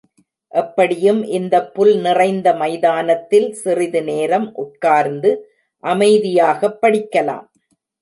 எப்படியும் 0.51 1.23
இந்தப் 1.29 1.73
புல் 1.73 1.97
நிறைந்த 1.97 2.53
மைதானத்தில் 2.53 3.53
சிறிது 3.53 4.03
நேரம் 4.03 4.55
உட்கார்ந்து 4.55 5.31
அமைதியாகப் 5.83 6.79
படிக்கலாம். 6.81 7.47